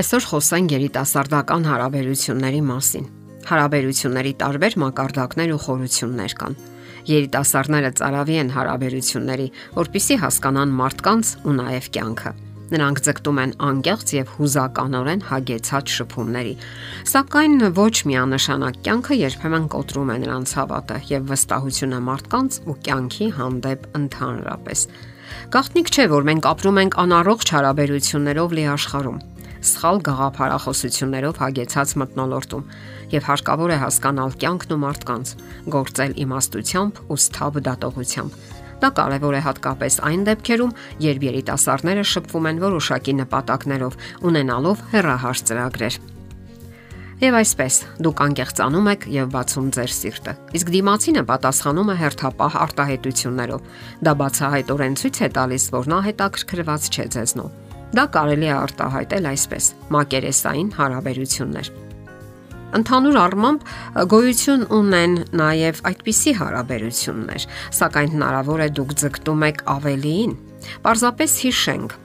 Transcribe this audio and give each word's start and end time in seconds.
Այսօր 0.00 0.26
խոսենք 0.30 0.72
երիտասարդական 0.72 1.64
հարաբերությունների 1.68 2.60
մասին։ 2.64 3.06
Հարաբերությունների 3.50 4.30
տարբեր 4.40 4.76
մակարդակներ 4.80 5.50
ու 5.52 5.58
խորություններ 5.64 6.34
կան։ 6.40 6.54
Երիտասարդները 7.10 7.90
ծարավի 8.00 8.36
են 8.40 8.52
հարաբերությունների, 8.54 9.48
որpիսի 9.76 10.16
հասկանան 10.22 10.72
մարդկանց 10.80 11.32
ու 11.44 11.54
նաև 11.58 11.88
կյանքը։ 11.96 12.32
Նրանք 12.70 13.02
ձգտում 13.10 13.40
են 13.44 13.52
անկեղծ 13.68 14.14
եւ 14.16 14.32
հուզականորեն 14.38 15.24
հագեցած 15.28 15.92
շփումների, 16.00 16.54
սակայն 17.12 17.64
ոչ 17.76 17.94
միանշանակ 18.08 18.78
կյանքը 18.88 19.18
երբեմն 19.20 19.66
կոտրում 19.74 20.12
է 20.14 20.16
նրանց 20.24 20.54
հավատը 20.60 21.00
եւ 21.10 21.26
վստահությունը 21.34 22.00
մարդկանց 22.08 22.60
ու 22.70 22.78
կյանքի 22.88 23.28
հանդեպ 23.40 23.90
ընդհանրապես։ 24.00 24.86
Գաղտնիք 25.50 25.92
չէ, 25.92 26.06
որ 26.14 26.30
մենք 26.30 26.48
ապրում 26.54 26.80
ենք 26.84 26.96
անառողջ 27.04 27.52
հարաբերություններով 27.58 28.56
լի 28.60 28.64
աշխարհում 28.70 29.20
սխալ 29.60 30.00
գաղափարախոսություններով 30.06 31.40
հագեցած 31.40 31.92
մտնոլորտում 32.00 32.64
եւ 33.12 33.26
հարկավոր 33.28 33.74
է 33.74 33.78
հասկանալ 33.82 34.36
կյանքն 34.40 34.74
ու 34.76 34.80
մարդկանց, 34.84 35.32
գործել 35.74 36.14
իմաստությամբ 36.24 37.02
ու 37.10 37.18
սթաբ 37.20 37.60
դատողությամբ։ 37.68 38.38
Դա 38.80 38.88
կարևոր 38.96 39.36
է 39.36 39.40
հատկապես 39.44 39.98
այն 40.08 40.22
դեպքերում, 40.30 40.72
երբ 41.04 41.26
երիտասարդները 41.28 42.04
շփվում 42.14 42.48
են 42.50 42.62
որոշակի 42.64 43.14
նպատակներով, 43.20 43.98
ունենալով 44.30 44.86
հերահար 44.94 45.42
ծրագրեր։ 45.50 46.00
Եվ 47.20 47.34
այսպես, 47.36 47.74
դուք 48.00 48.20
անկեղծանում 48.24 48.86
եք 48.94 49.02
եւ 49.12 49.32
բացում 49.36 49.66
ձեր 49.76 49.92
սիրտը։ 49.92 50.32
Իսկ 50.56 50.70
դիմացինը 50.80 51.24
պատասխանում 51.28 51.92
է 51.92 51.96
հերթապահ 52.00 52.60
արտահայտություններով։ 52.64 53.72
Դա 54.08 54.14
բացահայտորեն 54.24 55.00
ցույց 55.04 55.20
է 55.20 55.34
տալիս, 55.36 55.72
որ 55.76 55.90
նա 55.92 56.04
հետաքրքրված 56.08 56.94
չէ 56.96 57.12
ձեզնով 57.20 57.59
Դա 57.90 58.04
կարելի 58.14 58.46
է 58.46 58.52
արտահայտել 58.54 59.24
այսպես՝ 59.30 59.64
մակերեսային 59.94 60.68
հարաբերություններ։ 60.76 61.70
Ընդհանուր 62.78 63.16
առմամբ 63.18 63.64
գոյություն 64.12 64.60
ունեն 64.76 65.16
նաև 65.40 65.80
այդպիսի 65.90 66.34
հարաբերություններ, 66.38 67.46
սակայն 67.80 68.12
հնարավոր 68.14 68.62
է 68.62 68.68
դուք 68.78 68.94
ձգտում 69.02 69.42
եք 69.48 69.64
ավելիին։ 69.74 70.36
Պարզապես 70.86 71.34
հիշենք, 71.46 71.96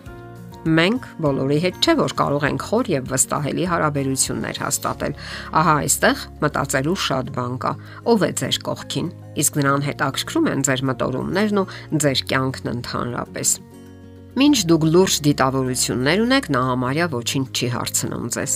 մենք 0.65 1.05
բոլորի 1.21 1.59
հետ 1.67 1.77
չէ 1.85 1.95
որ 2.01 2.15
կարող 2.17 2.47
ենք 2.49 2.65
խոր 2.65 2.89
եւ 2.95 3.13
վստահելի 3.13 3.69
հարաբերություններ 3.75 4.61
հաստատել։ 4.65 5.15
Ահա 5.61 5.75
այստեղ 5.85 6.25
մտածելու 6.41 6.97
շատ 7.05 7.31
բան 7.37 7.55
կա։ 7.61 7.75
Ով 8.15 8.25
է 8.25 8.31
ձեր 8.41 8.61
կողքին։ 8.65 9.13
Իսկ 9.45 9.61
նրան 9.61 9.87
հետաքրքրում 9.91 10.51
են 10.55 10.65
ձեր 10.65 10.85
մտորումներն 10.89 11.61
ու 11.61 11.69
ձեր 12.01 12.27
կյանքն 12.33 12.73
ընդհանրապես։ 12.73 13.57
Մինչ 14.35 14.57
դուք 14.67 14.85
լուրջ 14.91 15.17
դիտավորություններ 15.23 16.21
ունեք, 16.25 16.47
նա 16.51 16.61
համարյա 16.67 17.05
ոչինչ 17.13 17.45
չի 17.55 17.67
հարցնում 17.71 18.25
ձեզ։ 18.35 18.55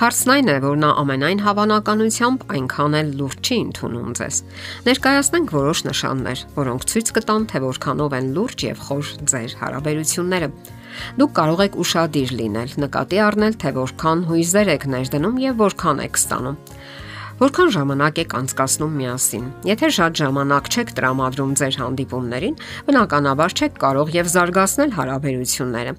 Հարցն 0.00 0.30
այն 0.34 0.48
է, 0.48 0.54
որ 0.64 0.78
նա 0.80 0.92
ամենայն 1.02 1.42
հավանականությամբ 1.44 2.46
այնքան 2.54 2.96
էլ 3.00 3.10
լուրջ 3.18 3.50
չի 3.50 3.58
ընդունում 3.66 4.14
ձեզ։ 4.18 4.38
Ներկայացնենք 4.88 5.52
որոշ 5.58 5.82
նշաններ, 5.88 6.44
որոնք 6.56 6.88
ցույց 6.88 7.12
կտան, 7.18 7.46
թե 7.52 7.62
որքանով 7.68 8.16
են 8.18 8.30
լուրջ 8.38 8.64
եւ 8.68 8.80
խոր 8.88 9.12
ձեր 9.28 9.56
հարաբերությունները։ 9.60 10.48
Դուք 11.20 11.32
կարող 11.36 11.60
եք 11.68 11.76
ուրախadir 11.84 12.32
լինել, 12.38 12.70
նկատի 12.88 13.20
առնել, 13.28 13.58
թե 13.60 13.70
որքան 13.76 14.24
հույզեր 14.32 14.70
եք 14.78 14.88
ներդնում 14.96 15.36
եւ 15.44 15.60
որքան 15.68 16.02
եք 16.08 16.18
ստանում։ 16.24 16.56
Որքան 17.38 17.68
ժամանակ 17.70 18.16
եք 18.18 18.32
անցկացնում 18.34 18.94
միասին։ 18.98 19.42
Եթե 19.68 19.88
շատ 19.94 20.16
ժամանակ 20.18 20.70
չեք 20.74 20.88
տրամադրում 20.98 21.52
ձեր 21.60 21.76
հանդիպումներին, 21.78 22.56
բնականաբար 22.88 23.54
չեք 23.54 23.76
կարող 23.84 24.10
եւ 24.16 24.30
զարգացնել 24.34 24.94
հարաբերությունները։ 24.98 25.92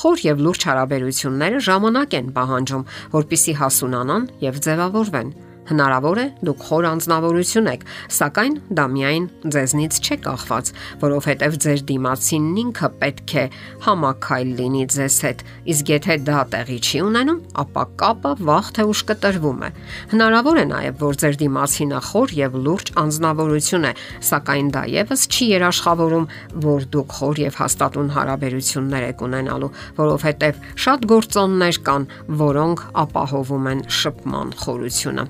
Խոր 0.00 0.22
եւ 0.24 0.40
լուրջ 0.46 0.64
հարաբերությունները 0.70 1.60
ժամանակ 1.68 2.16
են 2.20 2.32
պահանջում, 2.40 2.86
որpիսի 3.16 3.54
հասունանան 3.60 4.24
եւ 4.46 4.62
ձևավորվեն։ 4.64 5.30
Հնարավոր 5.66 6.18
է 6.22 6.24
դուք 6.46 6.60
խոր 6.66 6.86
անznավորություն 6.92 7.68
եք, 7.72 7.84
սակայն 8.16 8.54
դա 8.78 8.84
միայն 8.92 9.24
ձեզնից 9.56 9.96
չէ 9.98 10.16
կախված, 10.26 10.68
որովհետև 11.02 11.56
ձեր 11.64 11.80
դիմացինն 11.90 12.60
ինքը 12.62 12.90
պետք 13.00 13.34
է 13.36 13.44
համակայլ 13.86 14.52
լինի 14.60 14.84
ձեզ 14.94 15.16
հետ։ 15.26 15.42
Իսկ 15.74 15.90
եթե 15.96 16.16
դա 16.26 16.44
տեղի 16.54 16.78
չի 16.86 17.00
ունենում, 17.06 17.40
ապա 17.66 17.84
կապը 18.02 18.32
վաղ 18.46 18.70
թե 18.76 18.86
ուշ 18.92 19.02
կտրվում 19.10 19.64
է։ 19.66 19.70
Հնարավոր 20.14 20.60
է 20.62 20.66
նաև, 20.70 21.00
որ 21.02 21.18
ձեր 21.24 21.38
դիմացինը 21.42 22.00
խոր 22.06 22.36
եւ 22.36 22.58
լուրջ 22.66 22.92
անznավորություն 23.02 23.88
է, 23.90 23.92
սակայն 24.30 24.70
դա 24.76 24.84
եւս 24.94 25.26
չի 25.34 25.50
երաշխավորում, 25.56 26.28
որ 26.66 26.86
դուք 26.94 27.16
խոր 27.18 27.42
եւ 27.46 27.60
հաստատուն 27.62 28.12
հարաբերություններ 28.16 29.08
եք 29.10 29.26
ունենալու, 29.26 29.72
որովհետև 29.98 30.62
շատ 30.86 31.10
գործոններ 31.16 31.82
կան, 31.90 32.08
որոնք 32.46 32.86
ապահովում 33.06 33.68
են 33.74 33.84
շփման 34.00 34.56
խորությունը։ 34.62 35.28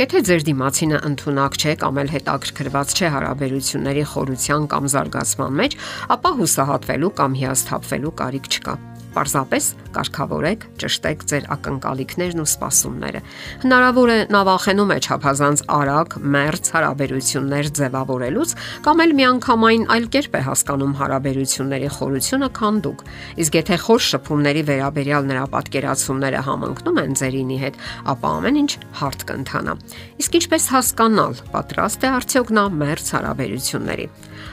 Եթե 0.00 0.20
ձեր 0.24 0.44
դիմացինը 0.46 0.98
ընդունակ 1.04 1.56
չէ 1.60 1.72
կամ 1.82 1.98
էլ 2.00 2.10
հետաքրքրված 2.14 2.94
չէ 2.96 3.10
հարաբերությունների 3.12 4.04
խորության 4.12 4.64
կամ 4.72 4.88
զարգացման 4.94 5.58
մեջ, 5.60 5.76
ապա 6.16 6.32
հուսահատվելու 6.38 7.12
կամ 7.20 7.36
հիասթափվելու 7.42 8.14
կարիք 8.22 8.48
չկա։ 8.56 8.76
Պարզապես 9.12 9.64
կարգավորեք, 9.92 10.64
ճշտեք 10.80 11.24
ձեր 11.28 11.46
ակնկալիքներն 11.52 12.42
ու 12.42 12.46
սպասումները։ 12.48 13.20
Հնարավոր 13.62 14.12
է 14.12 14.16
նավախենում 14.32 14.92
է 14.92 14.98
ճափազանց 15.06 15.62
արագ, 15.76 16.16
մերց 16.32 16.70
հարաբերություններ 16.72 17.70
ձևավորելուց 17.78 18.54
կամ 18.86 19.02
էլ 19.04 19.14
միանգամայն 19.20 19.84
այլ 19.92 20.08
կերպ 20.16 20.32
է 20.32 20.42
հասկանում 20.48 20.96
հարաբերությունների 21.02 21.90
խորությունը, 21.96 22.48
քան 22.56 22.80
դուք։ 22.88 23.04
Իսկ 23.42 23.58
եթե 23.60 23.78
խոր 23.84 24.02
շփումների 24.08 24.62
վերաբերյալ 24.72 25.28
նրա 25.32 25.44
պատկերացումները 25.52 26.42
համընկնում 26.48 27.00
են 27.02 27.16
ձերինի 27.20 27.58
հետ, 27.62 27.80
ապա 28.12 28.32
ամեն 28.40 28.60
ինչ 28.62 28.72
հարթ 29.02 29.26
կընթանա։ 29.28 29.76
Իսկ 30.22 30.40
ինչպես 30.40 30.68
հասկանալ, 30.72 31.40
պատրաստ 31.52 32.06
է 32.06 32.12
արդյոք 32.16 32.52
նա 32.56 32.64
մերց 32.82 33.12
հարաբերությունների։ 33.16 34.06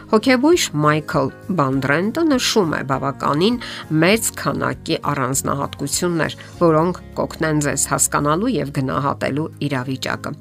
Հոգեբույժ 0.09 0.63
Մայքլ 0.73 1.27
Բանդրենտը 1.59 2.21
նշում 2.31 2.71
է 2.73 2.81
բավականին 2.89 3.57
մեծ 4.01 4.29
քանակի 4.49 4.95
առանձնահատկություններ, 5.13 6.35
որոնք 6.59 7.01
կօգնեն 7.19 7.61
ձեզ 7.65 7.83
հասկանալու 7.93 8.53
եւ 8.55 8.71
գնահատելու 8.79 9.49
իրավիճակը։ 9.69 10.31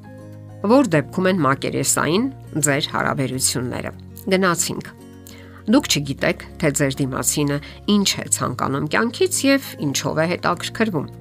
Որ 0.69 0.89
դեպքում 0.95 1.29
են 1.29 1.43
մակերեսային 1.45 2.25
ձեր 2.67 2.89
հարաբերությունները։ 2.93 3.91
Գնացինք 4.33 4.95
Դուք 5.69 5.87
չգիտեք, 5.93 6.45
թե 6.59 6.69
ձեր 6.79 6.95
դիմացինը 6.99 7.57
ինչ 7.93 8.09
է 8.09 8.23
ցանկանում 8.35 8.87
կյանքից 8.89 9.41
եւ 9.45 9.67
ինչով 9.85 10.23
է 10.23 10.25
հետաքրքրվում։ 10.33 11.11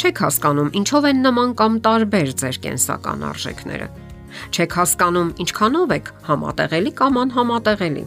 Չեք 0.00 0.22
հասկանում 0.26 0.72
ինչով 0.80 1.06
են 1.12 1.22
նման 1.22 1.54
կամ 1.60 1.78
տարբեր 1.86 2.34
ձեր 2.42 2.58
կենսական 2.66 3.24
արժեքները 3.30 3.88
Չեք 4.52 4.76
հասկանում 4.78 5.30
ինչքանով 5.44 5.92
եք 5.96 6.10
համատեղելի 6.28 6.92
կամ 7.00 7.20
անհամատեղելի։ 7.22 8.04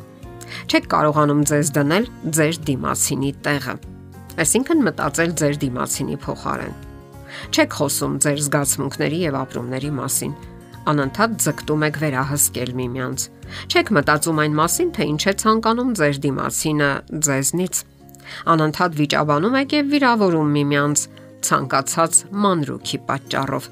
Չեք 0.70 0.90
կարողանում 0.94 1.42
ձեզ 1.52 1.72
դնել 1.78 2.10
ձեր 2.40 2.60
դիմացինի 2.70 3.32
տեղը։ 3.46 3.76
Այսինքն 4.40 4.86
մտածել 4.90 5.34
ձեր 5.40 5.60
դիմացինի 5.64 6.18
փոխարեն։ 6.24 6.78
Չեք 7.54 7.76
խոսում 7.80 8.14
ձեր 8.24 8.40
զգացմունքների 8.46 9.20
եւ 9.30 9.38
ապրումների 9.40 9.92
մասին 10.00 10.34
անընդհատ 10.90 11.34
ձգտում 11.44 11.84
եք 11.86 11.98
վերահսկել 12.02 12.72
միմյանց։ 12.80 13.26
Չեք 13.70 13.92
մտածում 13.98 14.40
այն 14.44 14.56
մասին, 14.60 14.90
թե 14.96 15.08
ինչ 15.10 15.22
է 15.30 15.34
ցանկանում 15.44 15.92
ձեր 16.00 16.20
դիմացինը 16.24 16.90
ձեզնից։ 17.28 17.82
Անընդհատ 18.54 18.98
վիճաբանում 19.00 19.58
եք 19.60 19.76
եւ 19.80 19.92
վիրավորում 19.94 20.50
միմյանց 20.56 21.04
ցանկացած 21.50 22.24
մանրուքի 22.46 23.00
պատճառով 23.10 23.70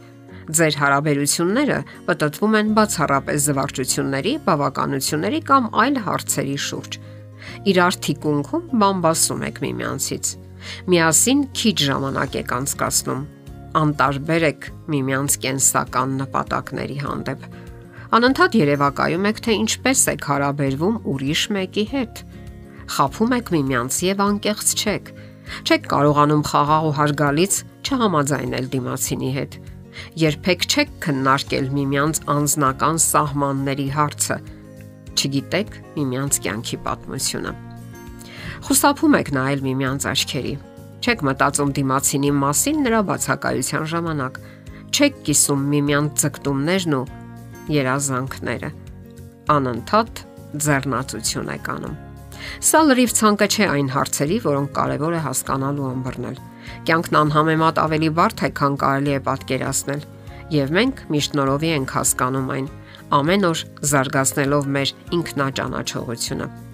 Ձեր 0.47 0.75
հարաբերությունները 0.79 1.77
պատտվում 2.07 2.53
են 2.55 2.69
բացառապես 2.77 3.47
զվարճությունների, 3.47 4.33
բավականությունների 4.47 5.41
կամ 5.49 5.67
այլ 5.83 5.99
հարցերի 6.07 6.57
շուրջ։ 6.67 6.99
Իրար 7.67 7.97
թիկունքում 8.07 8.69
բամբասում 8.79 9.43
եք 9.51 9.59
միմյանցից։ 9.67 10.46
Միասին 10.91 11.43
քիչ 11.57 11.75
ժամանակ 11.87 12.37
եք 12.41 12.53
անցկացնում։ 12.57 13.21
Անտարբեր 13.81 14.45
եք 14.47 14.67
միմյանց 14.93 15.37
կենսական 15.45 16.17
նպատակների 16.23 16.97
հանդեպ։ 17.03 17.47
Անընդհատ 18.17 18.59
երևակայում 18.61 19.29
եք, 19.31 19.41
թե 19.47 19.55
ինչպես 19.61 20.03
եք 20.15 20.27
հարաբերվում 20.31 20.99
ուրիշ 21.13 21.41
մեկի 21.57 21.85
հետ։ 21.93 22.21
Խափում 22.97 23.33
եք 23.37 23.49
միմյանց 23.57 24.01
եւ 24.07 24.21
անկեղծ 24.27 24.75
չեք։ 24.77 25.15
Չեք 25.67 25.89
կարողանում 25.91 26.45
խաղաղ 26.47 26.87
ու 26.87 26.95
հարգալից 26.97 27.63
չհամաձայնել 27.87 28.71
դիմացինի 28.77 29.31
հետ 29.37 29.59
Երբեք 30.17 30.65
չեք 30.67 30.91
քննարկել 31.05 31.69
միմյանց 31.77 32.21
անznական 32.33 33.01
սահմանների 33.05 33.87
հարցը։ 33.97 34.41
Չգիտեք 35.17 35.79
միմյանց 35.97 36.43
կյանքի 36.45 36.83
պատմությունը։ 36.89 37.66
Խուսափում 38.65 39.15
եք 39.17 39.29
նայել 39.37 39.61
միմյանց 39.67 40.07
աչքերի։ 40.11 40.53
Չեք 40.97 41.21
մտածում 41.27 41.71
դիմացինի 41.77 42.31
մասին 42.41 42.81
նրա 42.87 43.01
բացակայության 43.11 43.85
ժամանակ։ 43.93 44.39
Չեք 44.97 45.21
կիսում 45.27 45.63
միմյանց 45.73 46.23
ձգտումներն 46.23 46.97
ու 46.97 47.05
երազանքները։ 47.77 48.69
Անընդհատ 49.57 50.21
ձեռնացություն 50.67 51.53
եք 51.53 51.71
անում։ 51.77 51.95
Սա 52.67 52.81
լրիվ 52.87 53.13
ցանկը 53.17 53.47
չէ 53.53 53.65
այն 53.77 53.89
հարցերի, 53.93 54.37
որոնք 54.47 54.69
կարևոր 54.77 55.17
է 55.17 55.21
հասկանալ 55.27 55.81
ու 55.81 55.89
ըմբռնել։ 55.93 56.37
Կյանքն 56.87 57.17
անհամեմատ 57.21 57.81
ավելի 57.83 58.09
բարդ 58.17 58.43
է, 58.47 58.49
քան 58.59 58.77
կարելի 58.83 59.15
է 59.17 59.19
պատկերացնել, 59.27 60.05
եւ 60.57 60.77
մենք 60.77 61.03
միշտ 61.15 61.37
նորովի 61.41 61.73
ենք 61.77 61.97
հասկանում 61.97 62.53
այն, 62.57 62.71
ամեն 63.17 63.49
օր 63.51 63.65
զարգացնելով 63.91 64.71
մեր 64.77 64.95
ինքնաճանաչողությունը։ 65.17 66.66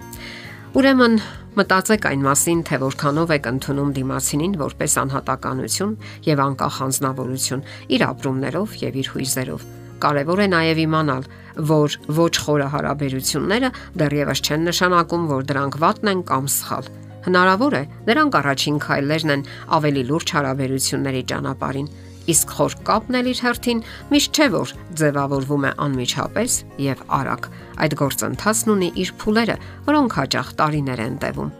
Ուրեմն 0.74 1.12
մտածեք 1.54 2.06
այն 2.08 2.22
մասին, 2.26 2.60
թե 2.66 2.76
որքանով 2.82 3.32
եք 3.36 3.44
ընդունում 3.46 3.90
դիմացինին 3.94 4.54
որպես 4.58 4.96
անհատականություն 5.04 5.92
եւ 6.26 6.40
անկախ 6.44 6.78
անznավորություն 6.86 7.62
իր 7.94 8.04
ապրումներով 8.08 8.74
եւ 8.80 8.98
իր 9.04 9.10
հույզերով։ 9.14 9.66
Կարևոր 10.02 10.42
է 10.42 10.48
նաև 10.50 10.80
իմանալ, 10.82 11.28
որ 11.70 11.96
ոչ 12.18 12.32
խորը 12.42 12.66
հարաբերությունները 12.74 13.70
դեռևս 14.02 14.42
չեն 14.42 14.66
նշանակում, 14.72 15.28
որ 15.30 15.46
դրանք 15.54 15.78
վատն 15.84 16.10
են 16.10 16.24
կամ 16.34 16.50
սխալ։ 16.58 16.90
Հնարավոր 17.28 17.78
է, 17.78 17.84
նրանք 18.10 18.40
առաջին 18.42 18.82
քայլերն 18.82 19.34
են 19.38 19.46
ավելի 19.78 20.02
լուրջ 20.10 20.34
հարաբերությունների 20.34 21.22
ճանապարհին, 21.30 21.88
իսկ 22.30 22.52
խոր 22.56 22.74
կապն 22.88 23.18
էլ 23.18 23.28
իր 23.30 23.40
հերթին 23.44 23.80
միշտ 24.14 24.38
չէ 24.38 24.46
որ 24.54 24.72
ձևավորվում 25.00 25.64
է 25.68 25.72
անմիջապես 25.84 26.56
եւ 26.84 27.02
արագ։ 27.18 27.48
Այդ 27.84 27.96
գործընթացն 28.00 28.72
ունի 28.74 28.88
իր 29.02 29.10
փուլերը, 29.20 29.56
որոնք 29.88 30.16
հաճախ 30.18 30.52
տարիներ 30.60 31.02
են 31.04 31.16
տևում։ 31.24 31.50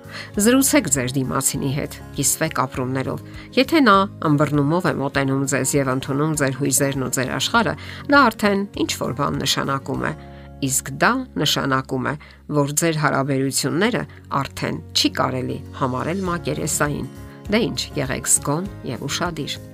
Զրուցեք 0.44 0.90
ձեր 0.94 1.14
դիմացինի 1.18 1.72
հետ, 1.74 1.96
կիսվեք 2.14 2.60
ապրումներով։ 2.64 3.24
Եթե 3.58 3.82
նա 3.84 3.96
ըմբռնումով 4.30 4.88
է 4.88 4.94
մոտենում 5.04 5.42
ձեզ 5.52 5.74
եւ 5.74 5.90
ընդունում 5.94 6.36
ձեր 6.40 6.54
հույզերն 6.60 7.04
ու 7.04 7.10
ձեր 7.18 7.34
աշխարհը, 7.40 7.74
դա 8.14 8.22
արդեն 8.30 8.64
ինչ 8.84 8.92
որ 9.02 9.18
բան 9.20 9.42
նշանակում 9.44 10.08
է 10.08 10.14
իսկ 10.64 10.90
դա 11.02 11.12
նշանակում 11.40 12.08
է, 12.08 12.14
որ 12.56 12.72
ձեր 12.80 13.00
հարաբերությունները 13.02 14.02
արդեն 14.40 14.80
չի 14.94 15.12
կարելի 15.18 15.58
համարել 15.82 16.24
մակերեսային։ 16.30 17.12
Դե 17.52 17.62
ինչ, 17.68 17.78
եղեք 18.00 18.34
զգոն 18.38 18.74
եւ 18.94 19.06
ուրախadir։ 19.10 19.73